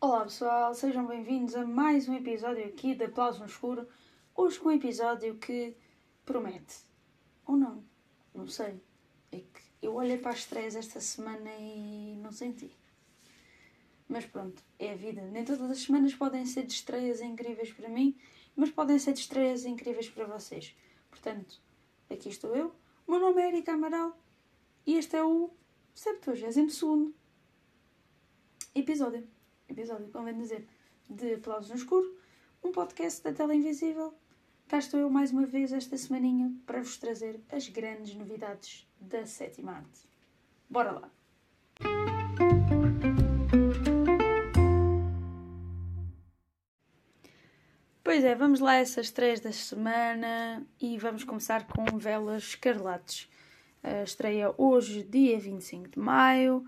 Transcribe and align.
Olá 0.00 0.24
pessoal, 0.24 0.74
sejam 0.74 1.06
bem-vindos 1.06 1.54
a 1.54 1.66
mais 1.66 2.08
um 2.08 2.14
episódio 2.14 2.64
aqui 2.64 2.94
de 2.94 3.04
Aplauso 3.04 3.40
no 3.40 3.46
Escuro. 3.46 3.86
Hoje 4.34 4.58
com 4.58 4.70
um 4.70 4.72
episódio 4.72 5.36
que 5.36 5.76
promete. 6.24 6.76
Ou 7.44 7.56
não, 7.56 7.84
não 8.34 8.46
sei. 8.46 8.82
É 9.30 9.36
que 9.36 9.60
eu 9.82 9.94
olhei 9.94 10.16
para 10.16 10.30
as 10.30 10.38
estreias 10.38 10.74
esta 10.74 10.98
semana 10.98 11.50
e 11.58 12.16
não 12.22 12.32
senti. 12.32 12.74
Mas 14.08 14.24
pronto, 14.24 14.62
é 14.78 14.92
a 14.92 14.96
vida. 14.96 15.22
Nem 15.22 15.44
todas 15.44 15.70
as 15.70 15.78
semanas 15.80 16.14
podem 16.14 16.46
ser 16.46 16.64
de 16.64 16.72
estreias 16.72 17.20
incríveis 17.20 17.72
para 17.72 17.88
mim, 17.88 18.16
mas 18.56 18.70
podem 18.70 18.98
ser 18.98 19.12
de 19.12 19.20
estreias 19.20 19.64
incríveis 19.64 20.08
para 20.08 20.24
vocês. 20.24 20.74
Portanto, 21.10 21.60
aqui 22.10 22.28
estou 22.28 22.56
eu. 22.56 22.74
O 23.06 23.10
meu 23.10 23.20
nome 23.20 23.42
é 23.42 23.48
Erika 23.48 23.72
Amaral 23.72 24.18
e 24.86 24.96
este 24.96 25.16
é 25.16 25.24
o 25.24 25.50
72 25.94 27.12
episódio 28.74 29.28
episódio, 29.68 30.08
convém 30.08 30.36
dizer, 30.36 30.66
de 31.08 31.34
Aplausos 31.34 31.70
no 31.70 31.76
Escuro, 31.76 32.16
um 32.62 32.72
podcast 32.72 33.22
da 33.22 33.32
Tela 33.32 33.54
Invisível. 33.54 34.14
Cá 34.66 34.78
estou 34.78 35.00
eu 35.00 35.10
mais 35.10 35.30
uma 35.30 35.46
vez 35.46 35.72
esta 35.72 35.96
semaninha 35.96 36.52
para 36.66 36.80
vos 36.80 36.96
trazer 36.96 37.40
as 37.50 37.68
grandes 37.68 38.14
novidades 38.14 38.86
da 39.00 39.24
sétima 39.24 39.72
arte. 39.72 40.00
Bora 40.68 40.92
lá! 40.92 42.17
Pois 48.08 48.24
é, 48.24 48.34
vamos 48.34 48.58
lá 48.58 48.76
essas 48.76 49.10
três 49.10 49.38
da 49.38 49.52
semana 49.52 50.66
e 50.80 50.96
vamos 50.96 51.24
começar 51.24 51.66
com 51.66 51.98
Velas 51.98 52.42
Escarlates. 52.42 53.28
A 53.82 54.02
estreia 54.02 54.54
hoje, 54.56 55.02
dia 55.02 55.38
25 55.38 55.90
de 55.90 55.98
maio, 55.98 56.64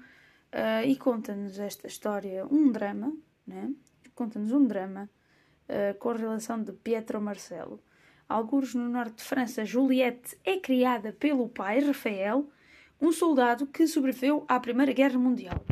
Uh, 0.53 0.85
e 0.85 0.97
conta-nos 0.97 1.61
esta 1.61 1.87
história, 1.87 2.45
um 2.51 2.73
drama, 2.73 3.17
né? 3.47 3.73
conta-nos 4.17 4.51
um 4.51 4.67
drama 4.67 5.09
uh, 5.69 5.97
com 5.99 6.11
a 6.11 6.17
relação 6.17 6.61
de 6.61 6.73
Pietro 6.73 7.21
Marcelo. 7.23 7.81
Alguns 8.29 8.75
no 8.75 8.89
norte 8.89 9.19
de 9.19 9.23
França, 9.23 9.65
Juliette 9.65 10.37
é 10.45 10.59
criada 10.59 11.13
pelo 11.13 11.49
pai, 11.49 11.79
Rafael, 11.79 12.51
um 13.01 13.13
soldado 13.13 13.65
que 13.67 13.87
sobreviveu 13.87 14.45
à 14.49 14.59
Primeira 14.59 14.93
Guerra 14.93 15.19
Mundial. 15.21 15.65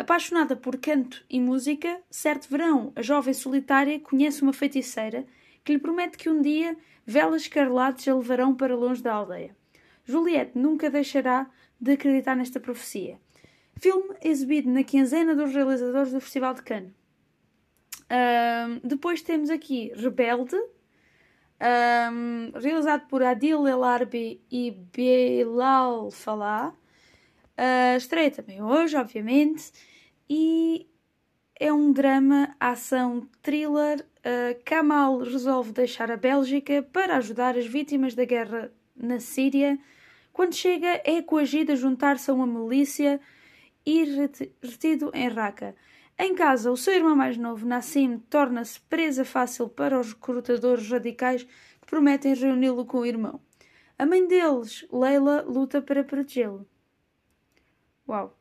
Apaixonada 0.00 0.56
por 0.56 0.78
canto 0.78 1.22
e 1.28 1.38
música, 1.38 2.00
certo 2.10 2.48
verão, 2.48 2.90
a 2.96 3.02
jovem 3.02 3.34
solitária 3.34 4.00
conhece 4.00 4.40
uma 4.40 4.54
feiticeira 4.54 5.26
que 5.62 5.74
lhe 5.74 5.78
promete 5.78 6.16
que 6.16 6.30
um 6.30 6.40
dia 6.40 6.74
velas 7.04 7.42
escarlates 7.42 8.08
a 8.08 8.14
levarão 8.14 8.54
para 8.54 8.74
longe 8.74 9.02
da 9.02 9.12
aldeia. 9.12 9.54
Juliette 10.02 10.58
nunca 10.58 10.88
deixará 10.88 11.50
de 11.78 11.92
acreditar 11.92 12.34
nesta 12.34 12.58
profecia 12.58 13.20
Filme 13.78 14.14
exibido 14.22 14.70
na 14.70 14.82
quinzena 14.82 15.34
dos 15.34 15.52
realizadores 15.52 16.12
do 16.12 16.20
Festival 16.20 16.54
de 16.54 16.62
Cannes. 16.62 16.94
Um, 18.10 18.80
depois 18.82 19.20
temos 19.20 19.50
aqui 19.50 19.92
Rebelde, 19.94 20.56
um, 20.56 22.58
realizado 22.58 23.06
por 23.06 23.22
Adil 23.22 23.68
El 23.68 23.84
Arbi 23.84 24.40
e 24.50 24.70
Belal 24.70 26.10
Falah. 26.10 26.74
Uh, 27.58 27.98
estreia 27.98 28.30
também 28.30 28.62
hoje, 28.62 28.96
obviamente. 28.96 29.89
E 30.32 30.88
é 31.58 31.72
um 31.72 31.90
drama, 31.90 32.54
ação, 32.60 33.28
thriller. 33.42 34.06
Uh, 34.20 34.62
Kamal 34.64 35.18
resolve 35.18 35.72
deixar 35.72 36.08
a 36.08 36.16
Bélgica 36.16 36.84
para 36.92 37.16
ajudar 37.16 37.58
as 37.58 37.66
vítimas 37.66 38.14
da 38.14 38.24
guerra 38.24 38.72
na 38.94 39.18
Síria. 39.18 39.76
Quando 40.32 40.54
chega, 40.54 41.00
é 41.04 41.20
coagido 41.20 41.72
a 41.72 41.74
juntar-se 41.74 42.30
a 42.30 42.34
uma 42.34 42.46
milícia 42.46 43.20
e 43.84 44.04
retido 44.04 45.10
em 45.12 45.28
Raqqa. 45.28 45.74
Em 46.16 46.32
casa, 46.32 46.70
o 46.70 46.76
seu 46.76 46.94
irmão 46.94 47.16
mais 47.16 47.36
novo, 47.36 47.66
Nassim, 47.66 48.18
torna-se 48.30 48.78
presa 48.82 49.24
fácil 49.24 49.68
para 49.68 49.98
os 49.98 50.12
recrutadores 50.12 50.88
radicais 50.88 51.42
que 51.42 51.86
prometem 51.88 52.34
reuni-lo 52.34 52.86
com 52.86 52.98
o 52.98 53.06
irmão. 53.06 53.40
A 53.98 54.06
mãe 54.06 54.28
deles, 54.28 54.86
Leila, 54.92 55.42
luta 55.42 55.82
para 55.82 56.04
protegê-lo. 56.04 56.68
Uau! 58.08 58.39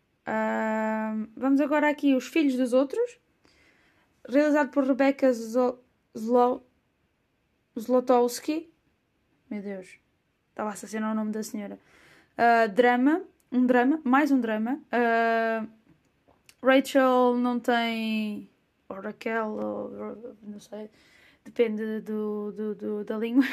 Vamos 1.36 1.62
agora 1.62 1.90
aqui 1.90 2.16
os 2.16 2.28
filhos 2.28 2.56
dos 2.56 2.74
outros. 2.74 3.20
Realizado 4.28 4.72
por 4.72 4.84
Rebecca 4.86 5.32
Zlo 5.34 6.64
Zlotowski. 7.78 8.72
Meu 9.50 9.62
Deus, 9.62 10.00
estava 10.50 10.70
a 10.70 10.74
assassinar 10.74 11.12
o 11.12 11.16
nome 11.16 11.32
da 11.32 11.42
senhora. 11.42 11.80
Uh, 12.38 12.72
drama 12.72 13.24
um 13.52 13.66
drama, 13.66 14.00
mais 14.04 14.32
um 14.32 14.40
drama. 14.40 14.80
Uh, 14.94 15.68
Rachel 16.64 17.36
não 17.38 17.60
tem. 17.60 18.50
Ou 18.88 19.02
Raquel, 19.02 19.48
ou, 19.48 20.36
não 20.44 20.60
sei. 20.60 20.90
Depende 21.44 22.02
do, 22.02 22.52
do, 22.52 22.76
do 22.76 23.04
da 23.04 23.18
língua. 23.18 23.44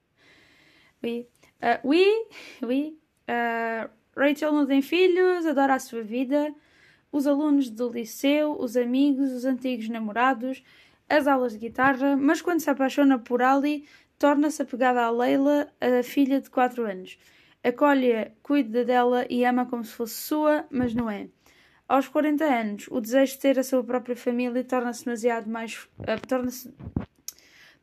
oui. 1.02 1.26
Uh, 1.62 1.88
oui. 2.62 2.98
Uh, 3.28 3.90
Rachel 4.16 4.52
não 4.52 4.66
tem 4.66 4.80
filhos, 4.80 5.44
adora 5.44 5.74
a 5.74 5.78
sua 5.78 6.02
vida. 6.02 6.54
Os 7.12 7.26
alunos 7.26 7.70
do 7.70 7.88
liceu, 7.88 8.56
os 8.58 8.76
amigos, 8.76 9.30
os 9.30 9.44
antigos 9.44 9.88
namorados, 9.88 10.62
as 11.08 11.26
aulas 11.26 11.52
de 11.52 11.58
guitarra, 11.58 12.16
mas 12.16 12.42
quando 12.42 12.60
se 12.60 12.70
apaixona 12.70 13.18
por 13.18 13.42
Ali, 13.42 13.86
torna-se 14.18 14.62
apegada 14.62 15.02
a 15.02 15.10
Leila, 15.10 15.70
a 15.80 16.02
filha 16.02 16.40
de 16.40 16.50
4 16.50 16.84
anos. 16.84 17.18
Acolhe-a, 17.62 18.30
cuida 18.42 18.84
dela 18.84 19.26
e 19.28 19.44
ama 19.44 19.66
como 19.66 19.84
se 19.84 19.92
fosse 19.92 20.14
sua, 20.14 20.66
mas 20.70 20.94
não 20.94 21.10
é. 21.10 21.28
Aos 21.88 22.08
40 22.08 22.44
anos, 22.44 22.88
o 22.90 23.00
desejo 23.00 23.32
de 23.32 23.38
ter 23.38 23.58
a 23.58 23.62
sua 23.62 23.82
própria 23.84 24.16
família 24.16 24.64
torna-se 24.64 25.04
demasiado 25.04 25.48
mais. 25.48 25.76
Uh, 25.98 26.26
torna-se. 26.26 26.74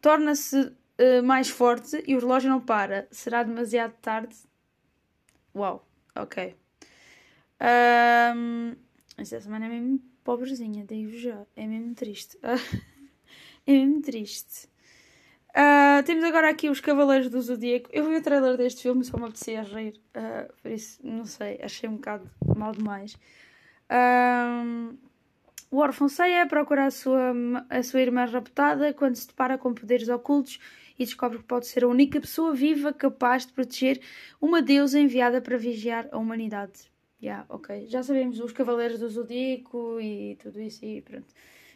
torna-se 0.02 0.58
uh, 0.60 1.24
mais 1.24 1.50
forte 1.50 2.04
e 2.06 2.16
o 2.16 2.20
relógio 2.20 2.50
não 2.50 2.60
para. 2.60 3.08
Será 3.12 3.44
demasiado 3.44 3.94
tarde? 4.02 4.36
Uau, 5.56 5.88
ok. 6.16 6.56
Um, 8.36 8.76
esta 9.18 9.40
semana 9.40 9.66
é 9.66 9.70
mesmo 9.70 10.00
pobrezinha, 10.24 10.86
digo 10.86 11.18
já. 11.18 11.46
É 11.56 11.66
mesmo 11.66 11.94
triste. 11.96 12.38
é 13.66 13.72
mesmo 13.72 14.02
triste. 14.02 14.68
Uh, 15.56 16.02
temos 16.04 16.24
agora 16.24 16.50
aqui 16.50 16.68
os 16.70 16.80
Cavaleiros 16.80 17.30
do 17.30 17.42
Zodíaco. 17.42 17.90
Eu 17.94 18.10
vi 18.10 18.16
o 18.16 18.22
trailer 18.24 18.58
deste 18.58 18.82
filme, 18.82 19.04
só 19.04 19.18
me 19.18 19.26
apetecia 19.26 19.62
rir. 19.62 20.02
Uh, 20.16 20.52
por 20.62 20.72
isso, 20.72 21.00
não 21.06 21.26
sei, 21.26 21.60
achei 21.62 21.88
um 21.88 21.96
bocado 21.96 22.30
mal 22.56 22.72
demais. 22.72 23.14
Uh, 23.86 24.98
o 25.74 25.78
órfão 25.78 26.08
Seiya 26.08 26.46
procura 26.46 26.86
a 26.86 26.92
sua, 26.92 27.34
a 27.68 27.82
sua 27.82 28.00
irmã 28.00 28.26
raptada 28.26 28.94
quando 28.94 29.16
se 29.16 29.26
depara 29.26 29.58
com 29.58 29.74
poderes 29.74 30.08
ocultos 30.08 30.60
e 31.00 31.04
descobre 31.04 31.40
que 31.40 31.46
pode 31.46 31.66
ser 31.66 31.84
a 31.84 31.88
única 31.88 32.22
pessoa 32.22 32.54
viva 32.54 32.94
capaz 32.94 33.48
de 33.48 33.54
proteger 33.54 34.00
uma 34.40 34.62
deusa 34.62 35.00
enviada 35.00 35.42
para 35.42 35.58
vigiar 35.58 36.08
a 36.12 36.20
humanidade. 36.20 36.92
Yeah, 37.20 37.46
ok. 37.50 37.88
Já 37.88 38.04
sabemos 38.04 38.40
os 38.40 38.52
Cavaleiros 38.52 39.00
do 39.00 39.10
Zodíaco 39.10 40.00
e 40.00 40.36
tudo 40.36 40.62
isso 40.62 40.86
e 40.86 41.02
pronto. 41.02 41.34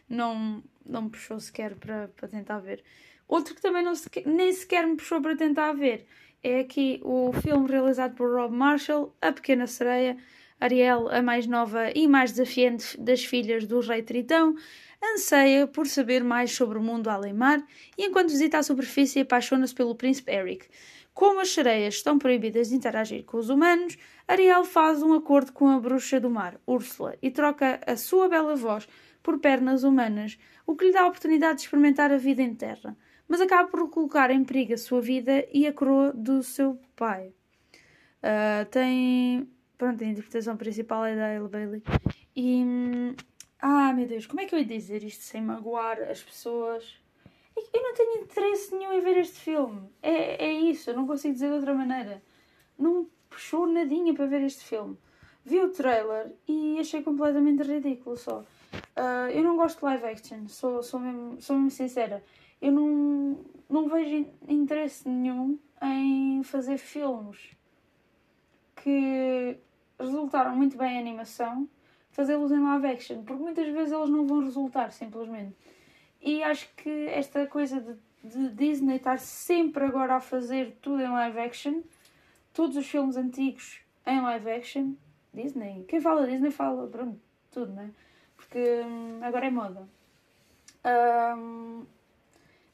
Não, 0.08 0.64
não 0.86 1.02
me 1.04 1.10
puxou 1.10 1.40
sequer 1.40 1.74
para, 1.74 2.10
para 2.10 2.28
tentar 2.28 2.60
ver. 2.60 2.84
Outro 3.28 3.56
que 3.56 3.62
também 3.62 3.84
não 3.84 3.96
se, 3.96 4.08
nem 4.28 4.54
sequer 4.54 4.86
me 4.86 4.96
puxou 4.96 5.20
para 5.24 5.36
tentar 5.36 5.74
ver 5.74 6.06
é 6.44 6.60
aqui 6.60 7.02
o 7.04 7.34
filme 7.34 7.68
realizado 7.68 8.14
por 8.14 8.32
Rob 8.32 8.56
Marshall, 8.56 9.16
A 9.20 9.32
Pequena 9.32 9.66
Sereia. 9.66 10.18
Ariel, 10.60 11.08
a 11.10 11.22
mais 11.22 11.46
nova 11.46 11.92
e 11.94 12.08
mais 12.08 12.32
desafiante 12.32 13.00
das 13.00 13.24
filhas 13.24 13.66
do 13.66 13.80
rei 13.80 14.02
Tritão, 14.02 14.56
anseia 15.14 15.68
por 15.68 15.88
saber 15.88 16.24
mais 16.24 16.52
sobre 16.52 16.78
o 16.78 16.82
mundo 16.82 17.10
além-mar 17.10 17.64
e, 17.98 18.06
enquanto 18.06 18.30
visita 18.30 18.58
a 18.58 18.64
superfície, 18.64 19.22
apaixona-se 19.22 19.74
pelo 19.74 19.96
príncipe 19.96 20.32
Eric. 20.32 20.68
Como 21.14 21.40
as 21.40 21.50
sereias 21.50 21.96
estão 21.96 22.18
proibidas 22.18 22.70
de 22.70 22.76
interagir 22.76 23.24
com 23.26 23.38
os 23.38 23.50
humanos, 23.50 23.98
Ariel 24.28 24.64
faz 24.64 25.02
um 25.02 25.14
acordo 25.14 25.52
com 25.52 25.70
a 25.70 25.80
bruxa 25.80 26.20
do 26.20 26.30
mar, 26.30 26.60
Úrsula, 26.66 27.16
e 27.22 27.32
troca 27.32 27.80
a 27.86 27.96
sua 27.96 28.28
bela 28.28 28.56
voz 28.56 28.88
por 29.22 29.40
pernas 29.40 29.84
humanas, 29.84 30.38
o 30.66 30.76
que 30.76 30.86
lhe 30.86 30.92
dá 30.92 31.02
a 31.02 31.08
oportunidade 31.08 31.56
de 31.56 31.62
experimentar 31.64 32.12
a 32.12 32.18
vida 32.18 32.42
em 32.42 32.54
terra 32.54 32.96
mas 33.28 33.42
acaba 33.42 33.68
por 33.68 33.90
colocar 33.90 34.32
em 34.32 34.44
perigo 34.44 34.74
a 34.74 34.78
sua 34.78 35.02
vida 35.02 35.46
e 35.52 35.68
a 35.68 35.74
coroa 35.74 36.14
do 36.14 36.42
seu 36.42 36.80
pai. 36.96 37.34
Uh, 38.24 38.66
tem. 38.72 39.48
Pronto, 39.78 40.04
a 40.04 40.08
interpretação 40.08 40.58
principal 40.58 41.06
é 41.06 41.16
da 41.16 41.28
Elle 41.28 41.48
Bailey. 41.48 41.84
E. 42.36 43.16
Ah, 43.60 43.94
meu 43.94 44.08
Deus, 44.08 44.26
como 44.26 44.42
é 44.42 44.46
que 44.46 44.56
eu 44.56 44.60
ia 44.60 44.66
dizer 44.66 45.04
isto 45.04 45.24
sem 45.24 45.42
magoar 45.42 46.00
as 46.02 46.22
pessoas? 46.22 47.00
Eu 47.74 47.82
não 47.82 47.94
tenho 47.94 48.24
interesse 48.24 48.76
nenhum 48.76 48.94
em 48.94 49.02
ver 49.02 49.18
este 49.18 49.40
filme. 49.40 49.90
É, 50.02 50.46
é 50.46 50.52
isso, 50.52 50.90
eu 50.90 50.96
não 50.96 51.08
consigo 51.08 51.34
dizer 51.34 51.48
de 51.48 51.56
outra 51.56 51.74
maneira. 51.74 52.22
Não 52.78 53.02
me 53.02 53.08
puxou 53.30 53.66
nadinha 53.68 54.14
para 54.14 54.28
ver 54.28 54.42
este 54.42 54.64
filme. 54.64 54.98
Vi 55.44 55.60
o 55.60 55.70
trailer 55.70 56.34
e 56.48 56.78
achei 56.80 57.02
completamente 57.02 57.64
ridículo 57.64 58.16
só. 58.18 58.44
Uh, 58.98 59.30
eu 59.32 59.44
não 59.44 59.56
gosto 59.56 59.80
de 59.80 59.86
live 59.86 60.06
action, 60.06 60.48
sou, 60.48 60.84
sou, 60.84 61.00
mesmo, 61.00 61.42
sou 61.42 61.56
mesmo 61.56 61.72
sincera. 61.72 62.24
Eu 62.62 62.72
não, 62.72 63.46
não 63.70 63.88
vejo 63.88 64.28
interesse 64.48 65.08
nenhum 65.08 65.58
em 65.82 66.44
fazer 66.44 66.78
filmes 66.78 67.56
que 68.76 69.58
resultaram 70.00 70.56
muito 70.56 70.78
bem 70.78 70.96
em 70.96 71.00
animação, 71.00 71.68
fazê-los 72.12 72.52
em 72.52 72.62
live 72.62 72.88
action, 72.88 73.24
porque 73.24 73.42
muitas 73.42 73.68
vezes 73.68 73.92
eles 73.92 74.10
não 74.10 74.26
vão 74.26 74.42
resultar, 74.42 74.92
simplesmente. 74.92 75.56
E 76.22 76.44
acho 76.44 76.68
que 76.76 77.08
esta 77.10 77.46
coisa 77.48 77.80
de, 77.80 77.96
de 78.30 78.50
Disney 78.50 78.98
estar 78.98 79.20
sempre 79.20 79.84
agora 79.84 80.16
a 80.16 80.20
fazer 80.20 80.78
tudo 80.82 81.02
em 81.02 81.10
live 81.10 81.40
action, 81.40 81.82
todos 82.54 82.76
os 82.76 82.88
filmes 82.88 83.18
antigos 83.18 83.80
em 84.06 84.22
live 84.22 84.50
action, 84.50 84.94
Disney, 85.34 85.86
quem 85.88 86.02
fala 86.02 86.26
Disney 86.26 86.52
fala, 86.52 86.88
pronto, 86.88 87.20
tudo, 87.52 87.72
né? 87.72 87.92
Porque 88.36 88.82
hum, 88.86 89.20
agora 89.22 89.48
é 89.48 89.52
moda. 89.52 89.88
Um, 90.86 91.86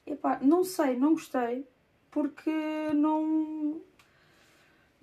epá, 0.06 0.38
não 0.40 0.62
sei, 0.62 0.96
não 0.96 1.12
gostei, 1.14 1.66
porque 2.10 2.50
não. 2.94 3.80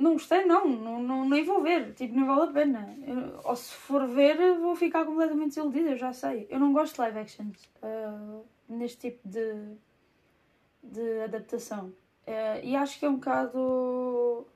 Não 0.02 0.14
gostei, 0.14 0.46
não, 0.46 0.68
não, 0.68 1.04
não, 1.04 1.30
nem 1.30 1.44
vou 1.44 1.62
ver, 1.62 1.94
tipo, 1.94 2.16
não 2.16 2.26
vale 2.26 2.50
a 2.50 2.54
pena. 2.54 2.98
Eu, 3.06 3.40
ou 3.44 3.56
se 3.56 3.72
for 3.72 4.08
ver, 4.08 4.58
vou 4.58 4.76
ficar 4.76 5.06
completamente 5.06 5.50
desiludida, 5.50 5.92
eu 5.92 5.98
já 5.98 6.12
sei. 6.12 6.48
Eu 6.50 6.60
não 6.60 6.74
gosto 6.74 6.96
de 6.96 7.02
live 7.02 7.20
actions 7.20 7.70
uh, 7.84 8.44
neste 8.68 9.12
tipo 9.12 9.30
de, 9.30 9.76
de 10.82 11.22
adaptação. 11.22 11.90
Uh, 12.26 12.64
e 12.64 12.76
acho 12.76 12.98
que 12.98 13.06
é 13.06 13.10
um 13.10 13.18
bocado. 13.18 14.48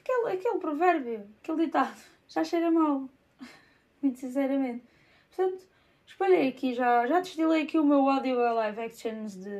Aquele, 0.00 0.32
aquele 0.32 0.58
provérbio, 0.58 1.24
aquele 1.40 1.66
ditado, 1.66 2.00
já 2.26 2.42
cheira 2.42 2.72
mal, 2.72 3.08
muito 4.02 4.18
sinceramente. 4.18 4.82
Portanto, 5.28 5.64
espalhei 6.04 6.48
aqui, 6.48 6.74
já, 6.74 7.06
já 7.06 7.20
destilei 7.20 7.62
aqui 7.62 7.78
o 7.78 7.84
meu 7.84 8.02
ódio 8.02 8.40
a 8.40 8.52
live 8.52 8.80
actions 8.80 9.36
de, 9.36 9.54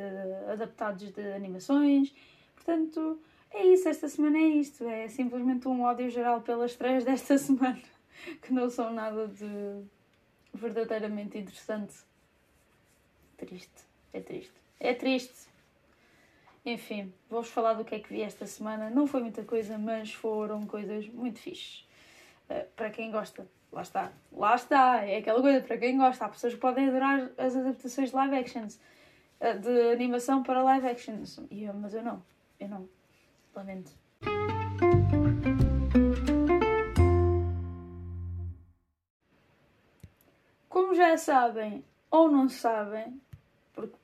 adaptados 0.51 1.13
de 1.13 1.33
animações. 1.33 2.13
Portanto, 2.57 3.21
é 3.51 3.67
isso, 3.67 3.89
esta 3.89 4.09
semana 4.09 4.39
é 4.39 4.47
isto. 4.47 4.85
É 4.89 5.09
simplesmente 5.09 5.69
um 5.69 5.83
ódio 5.83 6.09
geral 6.11 6.41
pelas 6.41 6.77
três 6.77 7.05
desta 7.05 7.37
semana, 7.39 7.81
que 8.43 8.53
não 8.53 8.69
são 8.69 8.93
nada 8.93 9.29
de 9.29 9.83
verdadeiramente 10.53 11.39
interessante. 11.39 11.95
Triste, 13.37 13.85
é 14.13 14.21
triste. 14.21 14.55
É 14.81 14.95
triste. 14.95 15.49
Enfim, 16.65 17.13
vou-vos 17.31 17.51
falar 17.51 17.75
do 17.75 17.85
que 17.85 17.95
é 17.95 18.01
que 18.01 18.09
vi 18.09 18.23
esta 18.23 18.47
semana. 18.47 18.91
Não 18.91 19.07
foi 19.07 19.23
muita 19.23 19.45
coisa, 19.45 19.79
mas 19.79 20.13
foram 20.13 20.67
coisas 20.67 21.09
muito 21.09 21.39
fixes. 21.39 21.87
Uh, 22.51 22.67
para 22.75 22.91
quem 22.91 23.11
gosta 23.11 23.47
Lá 23.73 23.83
está. 23.83 24.13
Lá 24.33 24.55
está. 24.55 25.05
É 25.05 25.19
aquela 25.19 25.41
coisa, 25.41 25.61
para 25.61 25.79
quem 25.79 25.99
gosta, 25.99 26.25
há 26.25 26.29
pessoas 26.29 26.55
que 26.55 26.61
podem 26.61 26.89
adorar 26.89 27.31
as 27.37 27.55
adaptações 27.55 28.11
de 28.11 28.17
live 28.17 28.37
actions. 28.37 28.81
Eh, 29.41 29.55
de 29.55 29.93
animação 29.93 30.43
para 30.43 30.63
live 30.63 30.89
actions. 30.89 31.41
E 31.51 31.65
eu, 31.65 31.75
mas 31.75 31.95
eu 31.95 32.03
não. 32.03 32.23
Eu 32.59 32.69
não. 32.69 32.89
Como 40.69 40.95
já 40.95 41.17
sabem 41.17 41.85
ou 42.11 42.31
não 42.31 42.49
sabem, 42.49 43.21
porque 43.75 43.97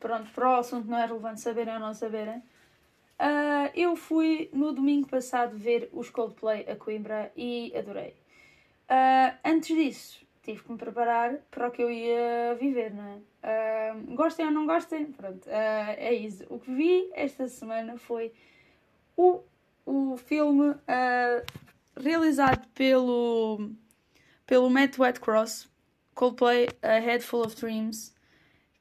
pronto, 0.00 0.30
para 0.32 0.50
o 0.50 0.54
assunto 0.56 0.88
não 0.88 0.98
é 0.98 1.06
relevante 1.06 1.40
saberem 1.40 1.74
ou 1.74 1.80
não 1.80 1.94
saberem, 1.94 2.38
uh, 2.38 3.70
eu 3.74 3.94
fui 3.94 4.48
no 4.52 4.72
domingo 4.72 5.08
passado 5.08 5.56
ver 5.56 5.88
os 5.92 6.10
Coldplay 6.10 6.66
a 6.68 6.76
Coimbra 6.76 7.32
e 7.36 7.72
adorei. 7.76 8.14
Uh, 8.88 9.36
antes 9.44 9.76
disso, 9.76 10.26
tive 10.42 10.62
que 10.62 10.72
me 10.72 10.78
preparar 10.78 11.36
para 11.50 11.68
o 11.68 11.70
que 11.70 11.82
eu 11.82 11.90
ia 11.90 12.54
viver, 12.60 12.92
não 12.92 13.04
é? 13.04 13.94
Uh, 13.94 14.14
gostem 14.14 14.46
ou 14.46 14.52
não 14.52 14.66
gostem, 14.66 15.06
pronto, 15.06 15.46
uh, 15.46 15.94
é 15.96 16.12
isso. 16.12 16.44
O 16.48 16.58
que 16.58 16.72
vi 16.72 17.10
esta 17.14 17.48
semana 17.48 17.96
foi 17.96 18.32
o, 19.16 19.40
o 19.84 20.16
filme 20.16 20.74
realizado 21.96 22.66
pelo, 22.74 23.70
pelo 24.46 24.70
Matt 24.70 24.98
Whitecross, 24.98 25.68
Coldplay 26.14 26.68
A 26.82 26.98
Head 26.98 27.24
Full 27.24 27.46
of 27.46 27.56
Dreams, 27.56 28.14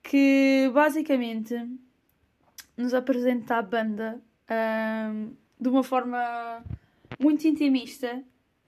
que 0.01 0.69
basicamente 0.73 1.55
nos 2.75 2.93
apresenta 2.93 3.57
a 3.57 3.61
banda 3.61 4.21
de 5.59 5.69
uma 5.69 5.83
forma 5.83 6.63
muito 7.19 7.47
intimista 7.47 8.23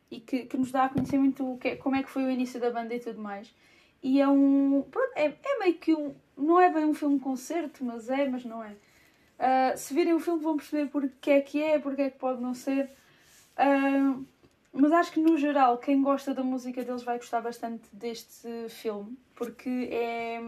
e 0.09 0.19
que, 0.19 0.45
que 0.45 0.57
nos 0.57 0.71
dá 0.71 0.85
a 0.85 0.89
conhecer 0.89 1.17
muito 1.17 1.53
o 1.53 1.57
que, 1.57 1.75
como 1.77 1.95
é 1.95 2.03
que 2.03 2.09
foi 2.09 2.23
o 2.23 2.29
início 2.29 2.59
da 2.59 2.71
banda 2.71 2.93
e 2.93 2.99
tudo 2.99 3.21
mais. 3.21 3.53
E 4.01 4.21
é 4.21 4.27
um. 4.27 4.83
Pronto, 4.83 5.11
é, 5.15 5.25
é 5.25 5.59
meio 5.59 5.75
que 5.75 5.93
um. 5.93 6.13
Não 6.37 6.59
é 6.59 6.71
bem 6.71 6.85
um 6.85 6.93
filme-concerto, 6.93 7.83
mas 7.83 8.09
é, 8.09 8.29
mas 8.29 8.45
não 8.45 8.63
é. 8.63 8.75
Uh, 9.37 9.77
se 9.77 9.93
virem 9.93 10.13
o 10.13 10.19
filme 10.19 10.41
vão 10.41 10.55
perceber 10.55 10.89
porque 10.89 11.31
é 11.31 11.41
que 11.41 11.61
é, 11.61 11.79
porque 11.79 12.03
é 12.03 12.09
que 12.09 12.17
pode 12.17 12.41
não 12.41 12.53
ser. 12.53 12.89
Uh, 13.57 14.25
mas 14.71 14.91
acho 14.91 15.11
que 15.11 15.19
no 15.19 15.37
geral, 15.37 15.77
quem 15.77 16.01
gosta 16.01 16.33
da 16.33 16.43
música 16.43 16.83
deles 16.83 17.03
vai 17.03 17.17
gostar 17.17 17.41
bastante 17.41 17.83
deste 17.93 18.67
filme, 18.69 19.17
porque 19.33 19.89
é, 19.91 20.41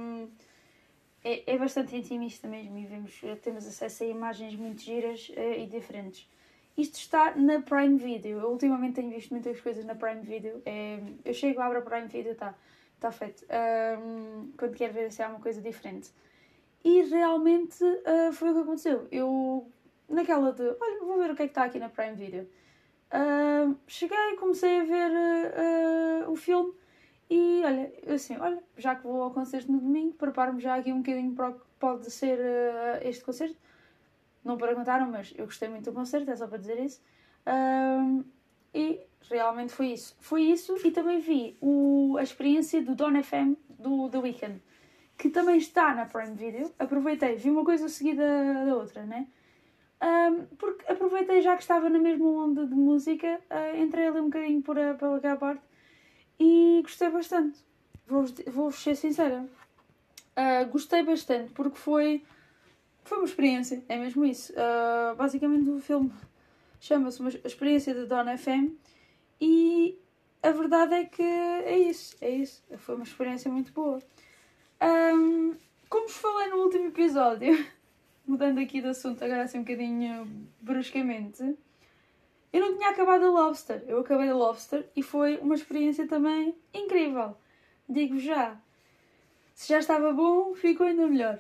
é, 1.24 1.54
é 1.54 1.58
bastante 1.58 1.96
intimista 1.96 2.48
mesmo 2.48 2.78
e 2.78 2.86
vemos, 2.86 3.22
temos 3.42 3.66
acesso 3.66 4.04
a 4.04 4.08
imagens 4.08 4.56
muito 4.56 4.82
giras 4.82 5.30
uh, 5.30 5.60
e 5.60 5.66
diferentes. 5.66 6.28
Isto 6.78 7.00
está 7.00 7.36
na 7.36 7.60
Prime 7.60 7.98
Video. 7.98 8.40
Eu 8.40 8.52
ultimamente 8.52 8.96
tenho 8.96 9.10
visto 9.10 9.32
muitas 9.32 9.60
coisas 9.60 9.84
na 9.84 9.96
Prime 9.96 10.22
Video. 10.22 10.62
É, 10.64 11.00
eu 11.26 11.34
chego, 11.34 11.60
abro 11.60 11.80
a 11.80 11.82
Prime 11.82 12.08
Video, 12.08 12.34
está 12.34 12.54
tá 13.00 13.12
feito. 13.12 13.44
Um, 13.46 14.52
quando 14.56 14.76
quero 14.76 14.94
ver 14.94 15.12
se 15.12 15.24
há 15.24 15.28
uma 15.28 15.40
coisa 15.40 15.60
diferente. 15.60 16.12
E 16.84 17.02
realmente 17.04 17.84
uh, 17.84 18.32
foi 18.32 18.52
o 18.52 18.54
que 18.54 18.60
aconteceu. 18.62 19.08
Eu, 19.12 19.70
naquela 20.08 20.52
de, 20.52 20.64
olha, 20.64 21.00
vou 21.02 21.18
ver 21.18 21.32
o 21.32 21.36
que 21.36 21.44
é 21.44 21.46
que 21.46 21.52
está 21.52 21.64
aqui 21.64 21.80
na 21.80 21.90
Prime 21.90 22.16
Video. 22.16 22.48
Uh, 23.12 23.76
cheguei, 23.88 24.36
comecei 24.40 24.82
a 24.82 24.84
ver 24.84 25.12
uh, 25.12 26.32
o 26.32 26.36
filme 26.36 26.74
e 27.30 27.62
olha, 27.66 27.94
assim, 28.14 28.38
olha, 28.38 28.62
já 28.78 28.96
que 28.96 29.04
vou 29.04 29.22
ao 29.22 29.32
concerto 29.32 29.72
no 29.72 29.80
domingo, 29.80 30.14
preparo-me 30.14 30.60
já 30.62 30.76
aqui 30.76 30.92
um 30.92 31.02
bocadinho 31.02 31.34
para 31.34 31.50
o 31.50 31.54
que 31.54 31.66
pode 31.80 32.12
ser 32.12 32.40
este 33.02 33.24
concerto 33.24 33.58
não 34.48 34.58
perguntaram, 34.58 35.12
mas 35.12 35.34
eu 35.38 35.46
gostei 35.46 35.68
muito 35.68 35.92
do 35.92 35.94
concerto, 35.94 36.32
é 36.32 36.36
só 36.36 36.48
para 36.48 36.58
dizer 36.58 36.80
isso. 36.80 37.02
E 38.74 39.02
realmente 39.30 39.74
foi 39.74 39.88
isso. 39.88 40.16
Foi 40.20 40.42
isso 40.44 40.76
e 40.86 40.92
também 40.92 41.20
vi 41.20 41.58
o, 41.62 42.16
a 42.18 42.24
experiência 42.24 42.82
do 42.82 42.96
Don 42.96 43.22
FM 43.22 43.56
do 43.78 44.10
The 44.10 44.20
Weeknd, 44.20 44.62
que 45.18 45.30
também 45.30 45.58
está 45.58 45.94
na 45.96 46.06
Prime 46.06 46.36
Video. 46.36 46.72
Aproveitei, 46.78 47.36
vi 47.36 47.50
uma 47.50 47.66
coisa 47.66 47.90
seguida 47.90 48.24
da 48.66 48.76
outra, 48.76 49.04
né? 49.04 49.28
Um, 50.00 50.46
porque 50.58 50.92
aproveitei 50.92 51.42
já 51.42 51.56
que 51.56 51.64
estava 51.64 51.90
na 51.90 51.98
mesma 51.98 52.30
onda 52.30 52.68
de 52.68 52.76
música, 52.76 53.40
uh, 53.50 53.82
entrei 53.82 54.08
ali 54.08 54.20
um 54.20 54.26
bocadinho 54.26 54.62
por, 54.62 54.76
pela 54.76 55.18
aquela 55.18 55.38
parte 55.38 55.64
e 56.40 56.82
gostei 56.84 57.10
bastante. 57.10 57.60
Vou-vos 58.06 58.34
vou 58.48 58.72
ser 58.72 58.96
sincera. 58.96 59.44
Uh, 60.38 60.70
gostei 60.72 61.04
bastante 61.04 61.52
porque 61.54 61.78
foi 61.78 62.24
foi 63.04 63.18
uma 63.20 63.26
experiência, 63.26 63.84
é 63.90 63.98
mesmo 63.98 64.24
isso. 64.24 64.54
Uh, 64.54 65.16
basicamente 65.16 65.68
o 65.70 65.80
filme 65.80 66.12
chama-se 66.80 67.20
uma 67.20 67.30
experiência 67.30 67.94
de 67.94 68.06
Dona 68.06 68.38
FM 68.38 68.74
e 69.42 69.98
a 70.44 70.52
verdade 70.52 70.94
é 70.94 71.06
que 71.06 71.24
é 71.24 71.78
isso, 71.78 72.16
é 72.22 72.30
isso. 72.30 72.64
Foi 72.78 72.96
uma 72.96 73.04
experiência 73.04 73.52
muito 73.52 73.72
boa. 73.72 74.00
Um, 74.82 75.56
como 75.90 76.08
vos 76.08 76.18
falei 76.18 76.50
no 76.50 76.58
último 76.58 76.88
episódio, 76.88 77.66
mudando 78.28 78.60
aqui 78.60 78.82
de 78.82 78.88
assunto 78.88 79.24
agora 79.24 79.44
assim 79.44 79.60
um 79.60 79.64
bocadinho 79.64 80.48
bruscamente, 80.62 81.58
eu 82.52 82.62
não 82.62 82.78
tinha 82.78 82.90
acabado 82.90 83.26
a 83.26 83.30
Lobster. 83.30 83.84
Eu 83.88 84.00
acabei 84.00 84.30
a 84.30 84.36
Lobster 84.36 84.88
e 84.96 85.04
foi 85.04 85.38
uma 85.38 85.56
experiência 85.56 86.08
também 86.08 86.56
incrível. 86.74 87.36
Digo 87.88 88.18
já. 88.20 88.58
Se 89.54 89.70
já 89.70 89.80
estava 89.80 90.14
bom, 90.14 90.54
ficou 90.56 90.86
ainda 90.86 91.08
melhor. 91.08 91.40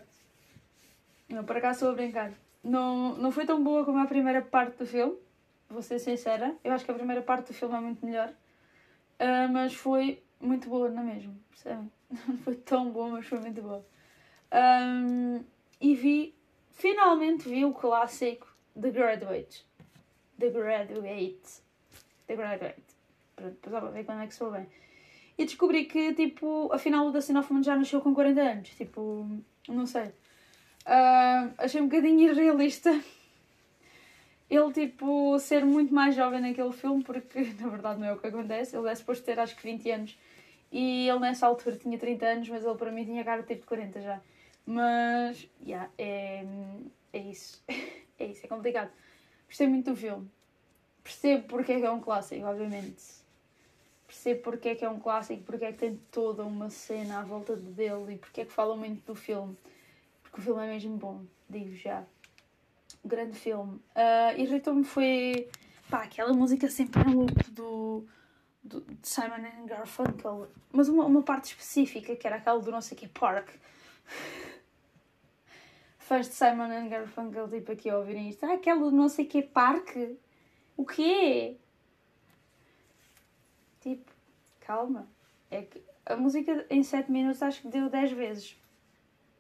Não, 1.29 1.43
por 1.43 1.57
acaso 1.57 1.77
estou 1.77 1.91
a 1.91 1.93
brincar. 1.93 2.33
Não, 2.63 3.15
não 3.15 3.31
foi 3.31 3.45
tão 3.45 3.63
boa 3.63 3.85
como 3.85 3.99
a 3.99 4.05
primeira 4.05 4.41
parte 4.41 4.77
do 4.77 4.85
filme, 4.85 5.17
vou 5.69 5.81
ser 5.81 5.99
sincera. 5.99 6.55
Eu 6.63 6.73
acho 6.73 6.83
que 6.83 6.91
a 6.91 6.95
primeira 6.95 7.21
parte 7.21 7.47
do 7.47 7.53
filme 7.53 7.75
é 7.75 7.79
muito 7.79 8.05
melhor. 8.05 8.29
Uh, 9.19 9.51
mas 9.51 9.73
foi 9.73 10.23
muito 10.39 10.69
boa, 10.69 10.89
não 10.89 11.01
é 11.01 11.05
mesmo? 11.05 11.35
Percebem? 11.49 11.91
Não 12.09 12.37
foi 12.43 12.55
tão 12.55 12.91
boa, 12.91 13.09
mas 13.09 13.25
foi 13.25 13.39
muito 13.39 13.61
boa. 13.61 13.85
Um, 14.51 15.43
e 15.79 15.95
vi, 15.95 16.33
finalmente 16.71 17.47
vi 17.49 17.65
o 17.65 17.73
clássico 17.73 18.47
The 18.79 18.91
Graduate. 18.91 19.65
The 20.39 20.49
Graduate. 20.49 21.61
The 22.27 22.35
Graduate. 22.35 22.81
Pronto, 23.35 23.57
depois 23.61 23.83
vou 23.83 23.91
ver 23.91 24.05
quando 24.05 24.21
é 24.21 24.27
que 24.27 24.35
sou 24.35 24.51
bem. 24.51 24.67
E 25.37 25.45
descobri 25.45 25.85
que, 25.85 26.13
tipo, 26.13 26.69
afinal 26.73 27.07
o 27.07 27.11
Dustin 27.11 27.35
Hoffman 27.35 27.61
já 27.61 27.75
nasceu 27.75 28.01
com 28.01 28.13
40 28.13 28.41
anos. 28.41 28.69
Tipo, 28.69 29.27
não 29.67 29.85
sei. 29.85 30.05
Uh, 30.85 31.53
achei 31.57 31.81
um 31.81 31.87
bocadinho 31.87 32.31
irrealista 32.31 32.89
ele, 34.49 34.71
tipo, 34.71 35.37
ser 35.37 35.65
muito 35.65 35.93
mais 35.93 36.15
jovem 36.15 36.39
naquele 36.39 36.71
filme, 36.71 37.03
porque 37.03 37.41
na 37.59 37.67
verdade 37.67 37.99
não 37.99 38.07
é 38.07 38.13
o 38.13 38.17
que 38.17 38.27
acontece. 38.27 38.75
Ele 38.75 38.89
é 38.89 38.95
suposto 38.95 39.25
ter 39.25 39.39
acho 39.39 39.55
que 39.55 39.63
20 39.63 39.91
anos 39.91 40.17
E 40.71 41.07
ele 41.07 41.19
nessa 41.19 41.47
altura 41.47 41.77
tinha 41.77 41.97
30 41.97 42.25
anos, 42.25 42.49
mas 42.49 42.65
ele 42.65 42.75
para 42.75 42.91
mim 42.91 43.05
tinha 43.05 43.23
cara 43.23 43.43
tipo 43.43 43.61
de 43.61 43.67
40 43.67 44.01
já. 44.01 44.21
Mas, 44.65 45.47
yeah, 45.65 45.89
é, 45.97 46.45
é 47.13 47.19
isso. 47.19 47.63
é 48.19 48.25
isso, 48.25 48.45
é 48.45 48.49
complicado. 48.49 48.91
Gostei 49.47 49.67
muito 49.67 49.91
do 49.91 49.95
filme. 49.95 50.29
Percebo 51.03 51.47
porque 51.47 51.71
é 51.71 51.79
que 51.79 51.85
é 51.85 51.91
um 51.91 52.01
clássico, 52.01 52.45
obviamente. 52.45 53.01
Percebo 54.05 54.41
porque 54.41 54.69
é 54.69 54.75
que 54.75 54.83
é 54.83 54.89
um 54.89 54.99
clássico, 54.99 55.41
porque 55.43 55.63
é 55.63 55.71
que 55.71 55.77
tem 55.77 55.99
toda 56.11 56.43
uma 56.43 56.69
cena 56.69 57.19
à 57.19 57.23
volta 57.23 57.55
dele 57.55 58.15
e 58.15 58.17
porque 58.17 58.41
é 58.41 58.45
que 58.45 58.51
falam 58.51 58.77
muito 58.77 59.05
do 59.05 59.15
filme. 59.15 59.57
Porque 60.21 60.41
o 60.41 60.43
filme 60.43 60.65
é 60.65 60.67
mesmo 60.67 60.97
bom, 60.97 61.21
digo 61.49 61.73
já. 61.75 62.03
Grande 63.05 63.37
filme. 63.37 63.75
Uh, 63.95 64.37
Irritou-me 64.37 64.83
foi 64.83 65.47
pá, 65.89 66.03
aquela 66.03 66.33
música 66.33 66.69
sempre 66.69 67.01
em 67.09 67.13
loop 67.13 67.51
do, 67.51 67.86
do, 68.63 68.81
de 68.81 69.07
Simon 69.07 69.45
and 69.45 69.65
Garfunkel, 69.65 70.47
mas 70.71 70.89
uma, 70.89 71.05
uma 71.05 71.23
parte 71.23 71.51
específica 71.51 72.15
que 72.15 72.27
era 72.27 72.37
aquela 72.37 72.59
do 72.59 72.71
não 72.71 72.81
sei 72.81 72.97
que 72.97 73.07
Park. 73.07 73.49
Fãs 75.99 76.27
de 76.27 76.33
Simon 76.35 76.71
and 76.71 76.87
Garfunkel, 76.89 77.49
tipo 77.49 77.71
aqui 77.71 77.89
a 77.89 77.97
ouvirem 77.97 78.29
isto, 78.29 78.45
ah, 78.45 78.53
aquela 78.53 78.79
do 78.79 78.91
não 78.91 79.09
sei 79.09 79.25
que 79.25 79.41
Park. 79.41 79.95
O 80.75 80.85
quê? 80.85 81.57
Tipo, 83.81 84.11
calma. 84.61 85.07
É 85.49 85.63
que 85.63 85.81
a 86.05 86.15
música 86.15 86.65
em 86.69 86.83
7 86.83 87.11
minutos 87.11 87.41
acho 87.41 87.61
que 87.61 87.67
deu 87.67 87.89
10 87.89 88.11
vezes. 88.11 88.57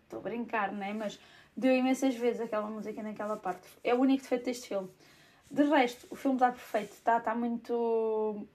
Estou 0.03 0.19
a 0.19 0.23
brincar, 0.23 0.71
né? 0.71 0.93
Mas 0.93 1.19
deu 1.55 1.75
imensas 1.75 2.15
vezes 2.15 2.41
aquela 2.41 2.67
música 2.69 3.01
naquela 3.03 3.37
parte. 3.37 3.67
É 3.83 3.93
o 3.93 3.99
único 3.99 4.23
defeito 4.23 4.45
deste 4.45 4.69
filme. 4.69 4.89
De 5.49 5.63
resto, 5.63 6.07
o 6.09 6.15
filme 6.15 6.35
está 6.35 6.51
perfeito, 6.51 6.91
está 6.91 7.19
tá 7.19 7.33
muito 7.33 8.45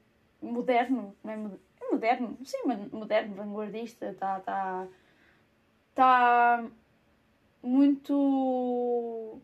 moderno, 0.42 1.16
não 1.22 1.32
é, 1.32 1.36
é 1.80 1.90
moderno? 1.90 2.38
Sim, 2.44 2.58
moderno, 2.92 3.34
vanguardista, 3.34 4.10
está 4.10 4.40
tá, 4.40 4.86
tá 5.94 6.64
muito. 7.62 9.40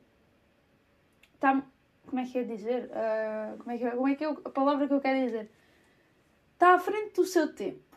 Está. 1.35 1.63
Como 2.07 2.21
é 2.21 2.25
que 2.25 2.39
é 2.39 2.43
dizer? 2.43 2.91
Uh, 2.91 3.59
como 3.59 3.71
é 3.71 3.79
que, 3.79 3.85
é, 3.85 3.91
como 3.91 4.09
é 4.09 4.15
que 4.15 4.25
é 4.25 4.29
a 4.29 4.51
palavra 4.51 4.89
que 4.89 4.95
eu 4.95 5.01
quero 5.01 5.27
dizer? 5.27 5.51
Está 6.55 6.75
à 6.75 6.79
frente 6.79 7.15
do 7.15 7.25
seu 7.25 7.55
tempo. 7.55 7.89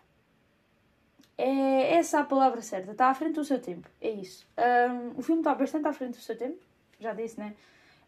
É 1.37 1.95
essa 1.95 2.19
a 2.19 2.23
palavra 2.23 2.61
certa. 2.61 2.91
Está 2.91 3.09
à 3.09 3.13
frente 3.13 3.35
do 3.35 3.45
seu 3.45 3.59
tempo. 3.59 3.89
É 3.99 4.11
isso. 4.11 4.47
Um, 4.57 5.17
o 5.17 5.21
filme 5.23 5.41
está 5.41 5.55
bastante 5.55 5.87
à 5.87 5.93
frente 5.93 6.17
do 6.17 6.21
seu 6.21 6.37
tempo. 6.37 6.59
Já 6.99 7.13
disse, 7.13 7.39
né? 7.39 7.55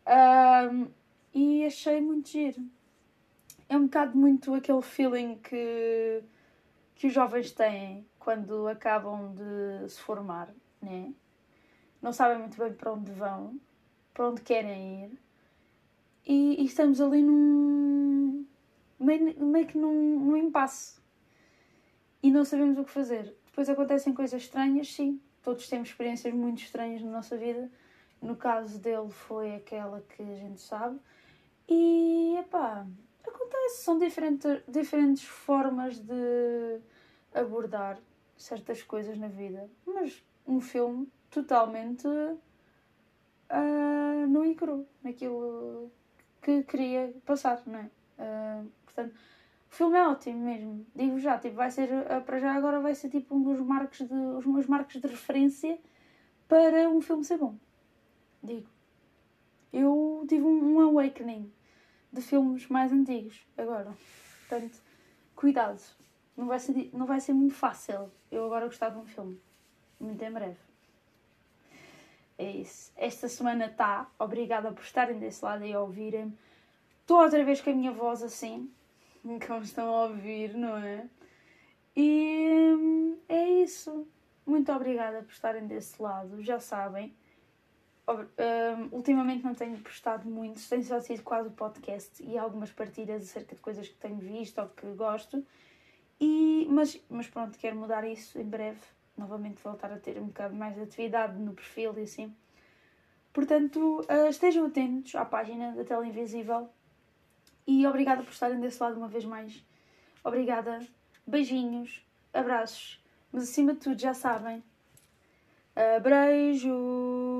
Um, 0.05 0.87
e 1.33 1.65
achei 1.65 1.99
muito 2.01 2.29
giro. 2.29 2.61
É 3.69 3.77
um 3.77 3.85
bocado 3.85 4.17
muito 4.17 4.53
aquele 4.53 4.81
feeling 4.81 5.37
que, 5.37 6.23
que 6.95 7.07
os 7.07 7.13
jovens 7.13 7.51
têm 7.51 8.05
quando 8.19 8.67
acabam 8.67 9.33
de 9.33 9.89
se 9.89 9.99
formar, 9.99 10.53
né? 10.81 11.13
Não 12.01 12.11
sabem 12.11 12.39
muito 12.39 12.57
bem 12.57 12.73
para 12.73 12.91
onde 12.93 13.11
vão, 13.11 13.59
para 14.13 14.29
onde 14.29 14.41
querem 14.41 15.05
ir. 15.05 15.19
E, 16.25 16.61
e 16.61 16.65
estamos 16.65 17.01
ali 17.01 17.21
num. 17.21 18.45
meio, 18.99 19.43
meio 19.45 19.67
que 19.67 19.77
num, 19.77 20.19
num 20.19 20.37
impasse. 20.37 21.01
E 22.21 22.31
não 22.31 22.45
sabemos 22.45 22.77
o 22.77 22.83
que 22.83 22.91
fazer. 22.91 23.35
Depois 23.45 23.69
acontecem 23.69 24.13
coisas 24.13 24.41
estranhas, 24.41 24.93
sim. 24.93 25.19
Todos 25.41 25.67
temos 25.67 25.89
experiências 25.89 26.33
muito 26.33 26.61
estranhas 26.61 27.01
na 27.01 27.11
nossa 27.11 27.37
vida. 27.37 27.69
No 28.21 28.35
caso 28.35 28.79
dele 28.79 29.09
foi 29.09 29.55
aquela 29.55 30.01
que 30.01 30.23
a 30.23 30.35
gente 30.35 30.61
sabe. 30.61 30.97
E, 31.67 32.37
epá, 32.39 32.87
acontece, 33.29 33.83
são 33.83 33.97
diferentes, 33.97 34.61
diferentes 34.67 35.23
formas 35.23 35.99
de 35.99 36.81
abordar 37.33 37.99
certas 38.37 38.83
coisas 38.83 39.17
na 39.17 39.27
vida, 39.27 39.69
mas 39.85 40.23
um 40.45 40.59
filme 40.59 41.07
totalmente 41.29 42.07
uh, 42.07 42.37
no 44.27 44.45
icro, 44.45 44.85
naquilo 45.01 45.91
que 46.41 46.63
queria 46.63 47.13
passar, 47.25 47.61
não 47.65 47.79
é? 47.79 47.89
Uh, 48.19 48.71
portanto, 48.85 49.15
o 49.71 49.75
filme 49.75 49.97
é 49.97 50.07
ótimo 50.07 50.39
mesmo, 50.39 50.85
digo 50.95 51.19
já, 51.19 51.39
tipo, 51.39 51.55
vai 51.55 51.71
ser, 51.71 51.89
uh, 51.89 52.21
para 52.23 52.39
já 52.39 52.53
agora 52.53 52.79
vai 52.79 52.93
ser 52.93 53.09
tipo 53.09 53.35
um 53.35 53.41
dos 53.41 53.59
marcos 53.59 53.99
de, 53.99 54.13
os 54.13 54.45
meus 54.45 54.67
marcos 54.67 54.99
de 54.99 55.07
referência 55.07 55.79
para 56.47 56.89
um 56.89 57.01
filme 57.01 57.23
ser 57.23 57.37
bom, 57.37 57.55
digo. 58.41 58.69
Eu 59.71 60.25
tive 60.27 60.43
um, 60.43 60.75
um 60.75 60.79
awakening 60.81 61.51
de 62.13 62.21
filmes 62.21 62.67
mais 62.67 62.91
antigos 62.91 63.45
agora. 63.57 63.91
Portanto, 64.47 64.79
cuidado. 65.35 65.81
Não 66.37 66.47
vai, 66.47 66.59
ser, 66.59 66.89
não 66.93 67.05
vai 67.05 67.19
ser 67.19 67.33
muito 67.33 67.53
fácil 67.53 68.11
eu 68.31 68.45
agora 68.45 68.65
gostar 68.65 68.89
de 68.89 68.97
um 68.97 69.05
filme. 69.05 69.39
Muito 69.99 70.23
em 70.23 70.31
breve. 70.31 70.57
É 72.37 72.49
isso. 72.49 72.91
Esta 72.95 73.27
semana 73.27 73.65
está. 73.65 74.09
Obrigada 74.17 74.71
por 74.71 74.83
estarem 74.83 75.19
desse 75.19 75.43
lado 75.43 75.65
e 75.65 75.73
a 75.73 75.79
ouvirem-me. 75.79 76.37
Estou 77.01 77.21
outra 77.21 77.43
vez 77.43 77.61
com 77.61 77.69
a 77.69 77.73
minha 77.73 77.91
voz 77.91 78.23
assim, 78.23 78.71
como 79.47 79.61
estão 79.61 79.93
a 79.93 80.05
ouvir, 80.05 80.55
não 80.55 80.77
é? 80.77 81.07
E 81.95 82.75
hum, 82.77 83.17
é 83.27 83.49
isso. 83.61 84.07
Muito 84.45 84.71
obrigada 84.71 85.21
por 85.21 85.31
estarem 85.31 85.67
desse 85.67 86.01
lado. 86.01 86.41
Já 86.41 86.59
sabem, 86.59 87.13
um, 88.07 88.95
ultimamente 88.95 89.43
não 89.43 89.53
tenho 89.53 89.77
postado 89.79 90.29
muito, 90.29 90.61
tenho 90.67 90.83
só 90.83 90.99
sido 90.99 91.23
quase 91.23 91.47
o 91.47 91.51
podcast 91.51 92.21
e 92.21 92.37
algumas 92.37 92.71
partilhas 92.71 93.23
acerca 93.23 93.55
de 93.55 93.61
coisas 93.61 93.87
que 93.87 93.95
tenho 93.95 94.17
visto 94.17 94.59
ou 94.59 94.67
que 94.67 94.85
gosto. 94.87 95.45
E, 96.19 96.67
mas, 96.69 96.99
mas 97.09 97.27
pronto, 97.27 97.57
quero 97.57 97.75
mudar 97.75 98.05
isso 98.07 98.39
em 98.39 98.45
breve. 98.45 98.79
Novamente 99.17 99.61
voltar 99.61 99.91
a 99.91 99.97
ter 99.97 100.17
um 100.17 100.27
bocado 100.27 100.55
mais 100.55 100.75
de 100.75 100.81
atividade 100.81 101.37
no 101.39 101.53
perfil 101.53 101.93
e 101.97 102.01
assim. 102.01 102.35
Portanto, 103.31 104.01
uh, 104.01 104.29
estejam 104.29 104.65
atentos 104.65 105.15
à 105.15 105.25
página 105.25 105.71
da 105.71 105.83
Tela 105.83 106.05
Invisível. 106.05 106.69
E 107.65 107.85
obrigada 107.87 108.21
por 108.23 108.31
estarem 108.31 108.59
desse 108.59 108.81
lado 108.81 108.97
uma 108.97 109.07
vez 109.07 109.25
mais. 109.25 109.63
Obrigada. 110.23 110.79
Beijinhos, 111.25 112.05
abraços. 112.33 113.01
Mas 113.31 113.43
acima 113.43 113.73
de 113.73 113.79
tudo, 113.79 113.99
já 113.99 114.13
sabem. 114.13 114.63
Abreijos. 115.75 117.32